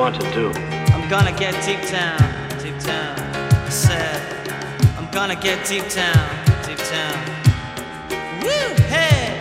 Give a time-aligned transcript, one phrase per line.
[0.00, 0.50] Want to do?
[0.94, 2.18] I'm gonna get deep down,
[2.62, 3.18] deep down.
[3.18, 4.48] I said,
[4.96, 6.26] I'm gonna get deep down,
[6.64, 7.18] deep down.
[8.42, 9.36] Woo, hey!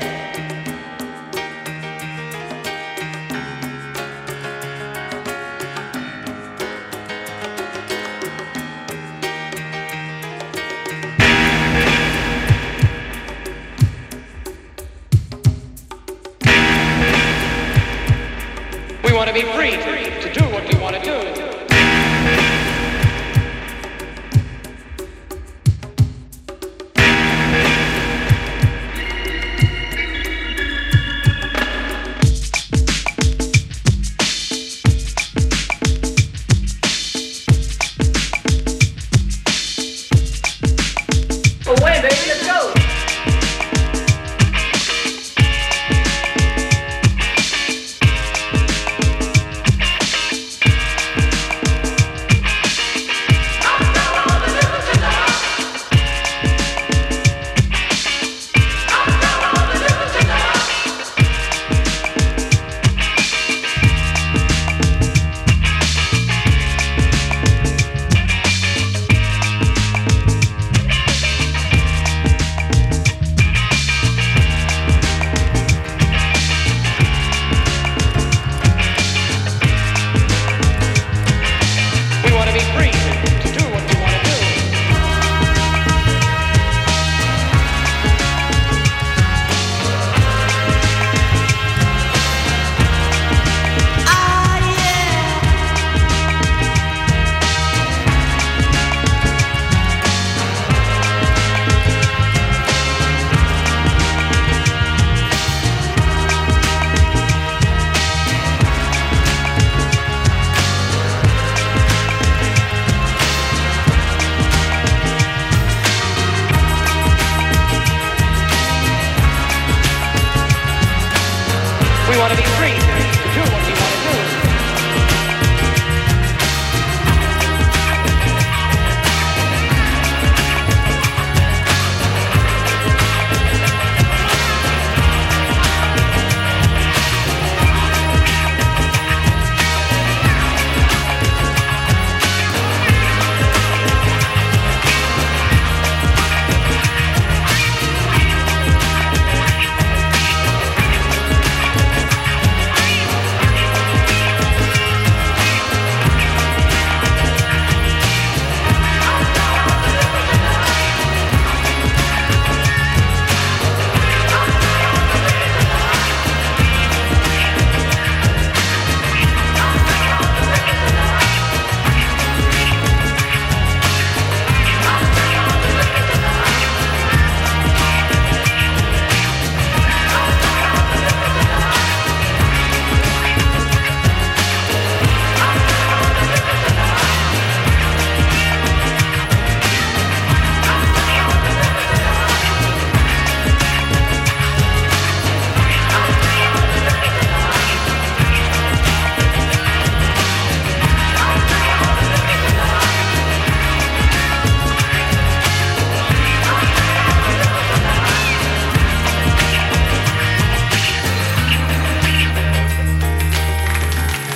[19.05, 19.98] We want to be free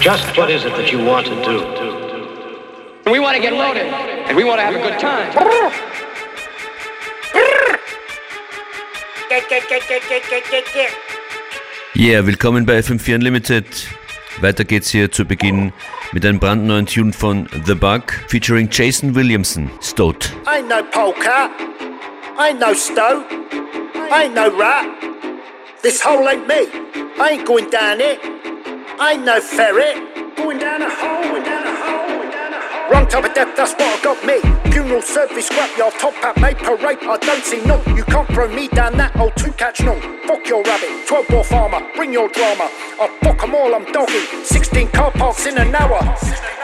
[0.03, 1.59] Just what is it that you want to do?
[3.09, 3.87] We want to get loaded.
[4.27, 5.31] And we want to have a good time.
[11.95, 13.65] Yeah, willkommen bei FM4 Unlimited.
[14.41, 15.71] Weiter geht's hier zu Beginn
[16.11, 20.33] mit einem brandneuen Tune von The Bug featuring Jason Williamson, Stoat.
[20.45, 21.49] Ain't no polecat.
[22.37, 23.23] Ain't no stoat.
[24.11, 24.85] Ain't no rat.
[25.81, 26.67] This hole ain't me.
[27.21, 28.19] I ain't going down it.
[29.01, 30.35] Ain't no ferret.
[30.37, 31.82] Going down a hole, going down a hole,
[32.93, 34.39] Wrong type of death, that's what got me.
[34.71, 36.99] Funeral service, scrapyard, top hat, made parade.
[37.01, 37.81] I don't see none.
[37.97, 39.99] You can't throw me down that hole to catch none.
[40.27, 42.69] Fuck your rabbit, 12 ball farmer, bring your drama.
[43.01, 44.27] I fuck 'em all, I'm dogging.
[44.43, 45.99] 16 car parks in an hour.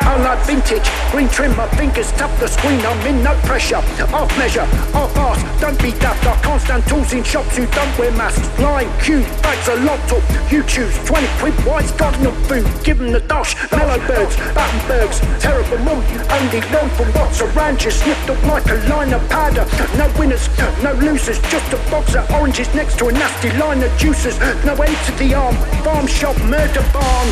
[0.01, 3.83] I like vintage, green trim, my fingers tap the screen, I'm in no pressure.
[4.13, 6.25] Off measure, off arse, don't be daft.
[6.25, 8.47] I can't stand tools in shops who don't wear masks.
[8.59, 10.23] Line, queue, bags are locked up.
[10.51, 12.65] You choose 20 quid, wise garden of food.
[12.83, 16.03] Give 'em the dosh, mellow birds, Battenbergs, terrible mum.
[16.29, 19.65] Only known from what's around you, sniffed up like a line of powder.
[19.97, 20.47] No winners,
[20.83, 24.37] no losers, just a box of oranges next to a nasty line of juices.
[24.65, 27.27] No end to the arm, farm shop, murder barn.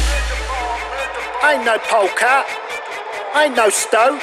[1.43, 2.45] Ain't no polecat.
[3.35, 4.21] Ain't no stoat.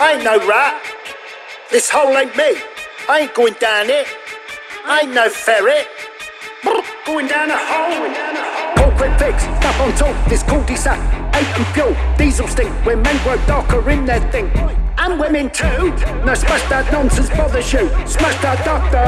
[0.00, 0.80] Ain't no rat.
[1.70, 2.56] This hole ain't me.
[3.08, 4.06] I ain't going down it.
[4.88, 5.88] Ain't no ferret.
[6.62, 8.59] Brr, Going down a hole.
[9.00, 10.98] Corporate fix, up on top, this cul-de-sac.
[11.34, 14.50] Eight and fuel, diesel stink, when men grow darker in their thing.
[14.98, 15.88] And women too.
[16.22, 17.88] No, smash that nonsense, bother you.
[18.06, 18.98] Smash that doctor.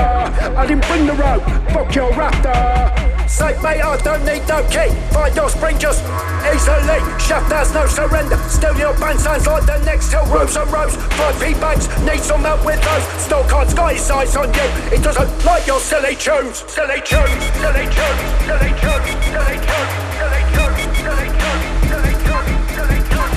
[0.57, 1.45] I didn't bring the rope.
[1.75, 3.12] Fuck your raptor.
[3.33, 4.93] Say, mate, I don't need no key.
[5.09, 6.05] Find your spring just
[6.53, 7.01] easily.
[7.17, 8.37] Shaft has no surrender.
[8.53, 10.27] Still your band sounds like the next hill.
[10.27, 10.97] Ropes and ropes.
[11.17, 11.89] Five P banks.
[12.05, 13.03] Need some help with those.
[13.25, 14.69] Still can't got his eyes on you.
[14.93, 16.61] It doesn't like your silly tunes.
[16.69, 17.33] Silly tunes.
[17.57, 18.21] Silly tunes.
[18.45, 19.17] Silly tunes.
[19.33, 19.97] Silly tunes.
[20.21, 20.93] Silly tunes.
[21.01, 21.73] Silly tunes.
[21.89, 22.53] Silly tunes.
[22.77, 23.33] Silly tunes.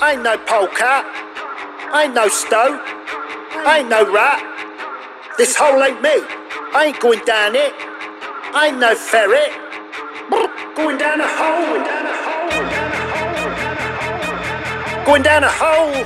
[0.00, 1.17] Ain't no polecat.
[1.94, 2.80] Ain't no stoat.
[3.66, 4.44] Ain't no rat.
[5.38, 6.20] This hole ain't me.
[6.74, 7.72] I ain't going down it.
[8.54, 9.50] I Ain't no ferret.
[10.76, 11.80] Going down a hole.
[15.06, 16.04] Going down a hole.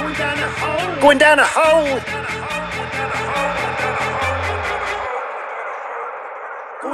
[0.00, 1.00] Going down a hole.
[1.02, 2.00] Going down a hole.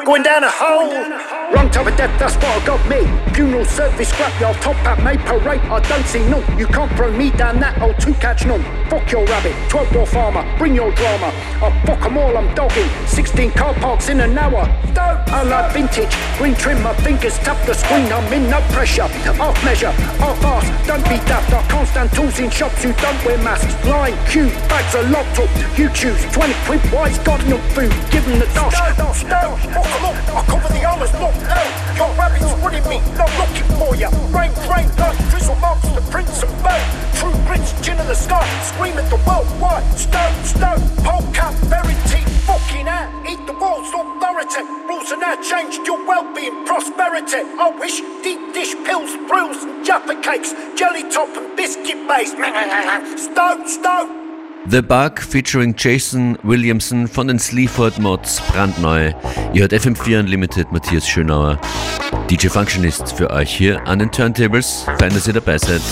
[0.04, 0.90] Going down a hole.
[1.54, 3.06] Wrong type of death, that's what I got me.
[3.34, 5.60] Funeral service, scrapyard, top hat, made parade.
[5.70, 6.42] I don't see none.
[6.58, 8.64] You can't throw me down that hole to catch none.
[8.90, 11.30] Fuck your rabbit, 12 ball farmer, bring your drama.
[11.62, 12.88] I fuck 'em all, I'm dogging.
[13.06, 14.66] 16 car parks in an hour.
[14.92, 15.22] Dope.
[15.32, 18.12] I like vintage, green trim, my fingers tap the screen.
[18.12, 19.08] I'm in no pressure.
[19.38, 21.52] Off measure, off arse, don't be daft.
[21.52, 23.72] I can't stand tools in shops who don't wear masks.
[23.86, 25.50] Line, queue, bags are locked up.
[25.78, 27.92] You choose 20 quid, wise got enough food.
[28.10, 28.74] Give 'em the dosh.
[28.96, 29.62] dosh, dosh.
[29.74, 31.38] Fuck smoke, I cover the armor smoke.
[31.48, 34.08] Hey, your rabbit's running me, not looking for ya.
[34.32, 36.80] Rain, rain, blood, drizzle marks the prince of man.
[37.16, 39.84] True grits, gin in the sky, scream at the world wide.
[39.98, 43.08] Stone, stone, polka, verity, fucking out.
[43.28, 44.62] Eat the world's authority.
[44.88, 47.42] Rules are now changed, your well-being, prosperity.
[47.58, 52.32] I wish deep dish pills, brills, and jaffa cakes, jelly top and biscuit base.
[53.30, 54.21] Stone, stone.
[54.68, 59.12] The Bug featuring Jason Williamson von den Sleaford Mods, brandneu.
[59.52, 61.60] Ihr hört FM4 Unlimited, Matthias Schönauer.
[62.30, 64.86] DJ Functionist für euch hier an den Turntables.
[64.98, 65.82] Fein, dass ihr dabei seid.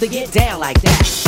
[0.00, 1.27] to get down like that.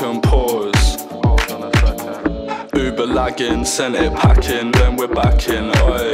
[0.00, 1.02] Second, pause.
[2.74, 5.64] Uber lagging, sent it packing, then we're back in.
[5.82, 6.10] Oi,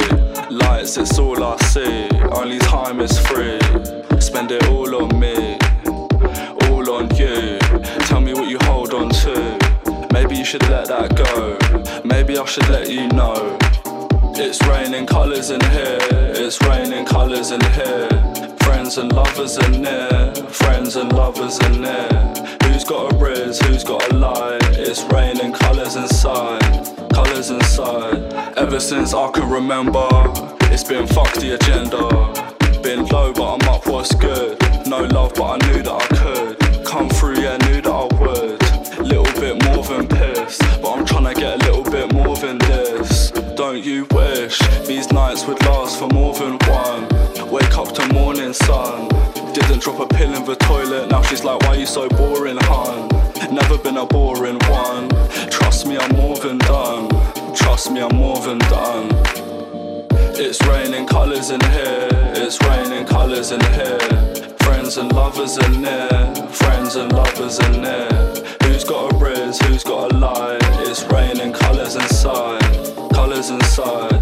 [0.49, 2.09] lights, it's all I see.
[2.31, 3.59] Only time is free.
[4.19, 5.57] Spend it all on me,
[6.67, 7.59] all on you.
[8.07, 9.57] Tell me what you hold on to.
[10.11, 11.57] Maybe you should let that go.
[12.03, 13.57] Maybe I should let you know.
[14.35, 15.97] It's raining colours in here.
[16.43, 18.09] It's raining colours in here.
[18.63, 20.33] Friends and lovers are near.
[20.49, 22.66] Friends and lovers are near.
[22.77, 23.59] Who's got a riz?
[23.61, 24.59] Who's got a lie?
[24.73, 26.61] It's raining colours inside.
[27.11, 28.31] Colours inside.
[28.55, 30.07] Ever since I can remember,
[30.71, 32.07] it's been fuck the agenda.
[32.83, 34.61] Been low, but I'm up, what's good?
[34.85, 36.85] No love, but I knew that I could.
[36.85, 38.61] Come through, yeah, knew that I would.
[38.99, 42.59] Little bit more than pissed, but I'm trying to get a little bit more than
[42.59, 43.31] this.
[43.55, 47.49] Don't you wish these nights would last for more than one?
[47.49, 49.09] Wake up to morning sun.
[49.57, 53.09] Didn't drop a pill in the toilet, now she's like, Why you so boring, hun?
[53.51, 55.09] Never been a boring one.
[55.49, 57.09] Trust me, I'm more than done.
[57.55, 59.09] Trust me, I'm more than done.
[60.37, 63.97] It's raining colours in here, it's raining colours in here.
[64.59, 68.09] Friends and lovers are near, friends and lovers are near.
[68.61, 70.59] Who's got a riz, who's got a lie?
[70.85, 72.61] It's raining colours inside,
[73.11, 74.21] colours inside.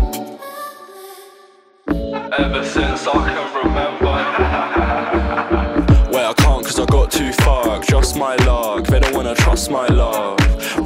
[1.89, 4.81] Ever since I can remember.
[7.15, 7.80] too far.
[7.80, 10.38] Just my luck, they don't wanna trust my love.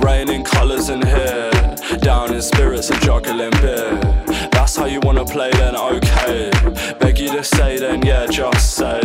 [0.03, 1.51] Raining colours in here,
[2.01, 3.99] down in spirits and juggling beer.
[4.51, 6.51] That's how you wanna play, then okay.
[6.99, 9.01] Beg you to say, then yeah, just say.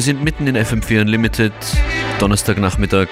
[0.00, 1.52] Wir sind mitten in FM4 Unlimited,
[2.20, 3.08] Donnerstagnachmittag.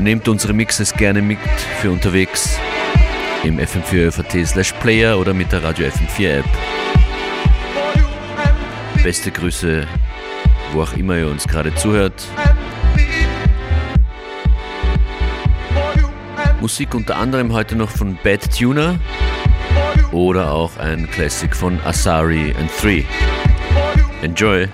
[0.00, 1.38] Nehmt unsere Mixes gerne mit
[1.80, 2.58] für unterwegs
[3.44, 6.44] im FM4 slash Player oder mit der Radio FM4 App.
[9.04, 9.86] Beste Grüße,
[10.72, 12.26] wo auch immer ihr uns gerade zuhört.
[16.60, 18.98] Musik unter anderem heute noch von Bad Tuner
[20.10, 23.04] oder auch ein Classic von Asari and 3.
[24.22, 24.68] Enjoy!